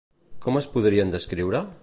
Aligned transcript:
Com 0.45 0.57
es 0.61 0.69
podrien 0.77 1.15
descriure? 1.17 1.67